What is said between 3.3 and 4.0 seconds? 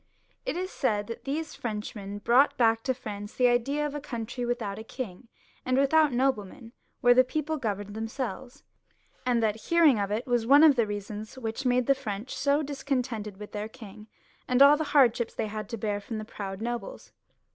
the idea of a